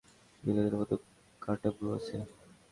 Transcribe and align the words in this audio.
ভিলেনের 0.43 0.75
মতো 0.79 0.95
কাটা 1.41 1.69
ভ্রু 1.75 1.87
আছে। 1.97 2.17